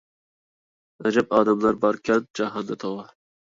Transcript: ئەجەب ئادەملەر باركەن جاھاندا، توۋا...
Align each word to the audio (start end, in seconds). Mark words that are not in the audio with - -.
ئەجەب 1.03 1.37
ئادەملەر 1.39 1.79
باركەن 1.87 2.27
جاھاندا، 2.41 2.83
توۋا... 2.87 3.11